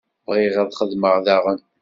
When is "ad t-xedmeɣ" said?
0.61-1.15